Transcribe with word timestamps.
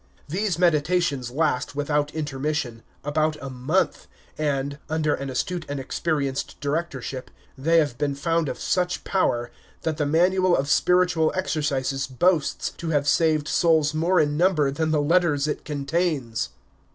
These 0.27 0.57
meditations 0.57 1.29
last, 1.29 1.75
without 1.75 2.11
intermission, 2.15 2.81
about 3.03 3.35
a 3.39 3.51
month, 3.51 4.07
and, 4.35 4.79
under 4.89 5.13
an 5.13 5.29
astute 5.29 5.63
and 5.69 5.79
experienced 5.79 6.59
directorship, 6.59 7.29
they 7.55 7.77
have 7.77 7.99
been 7.99 8.15
found 8.15 8.49
of 8.49 8.59
such 8.59 9.03
power, 9.03 9.51
that 9.83 9.97
the 9.97 10.07
Manual 10.07 10.57
of 10.57 10.69
Spiritual 10.71 11.31
Exercises 11.35 12.07
boasts 12.07 12.71
to 12.77 12.89
have 12.89 13.07
saved 13.07 13.47
souls 13.47 13.93
more 13.93 14.19
in 14.19 14.35
number 14.35 14.71
than 14.71 14.89
the 14.89 15.03
letters 15.03 15.47
it 15.47 15.63
contains. 15.65 16.49